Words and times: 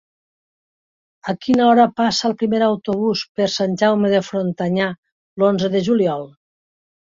A 1.33 1.35
quina 1.45 1.67
hora 1.73 1.85
passa 2.01 2.25
el 2.29 2.33
primer 2.39 2.63
autobús 2.69 3.23
per 3.41 3.49
Sant 3.57 3.77
Jaume 3.83 4.13
de 4.15 4.25
Frontanyà 4.31 4.91
l'onze 5.45 5.73
de 5.77 5.85
juliol? 5.93 6.29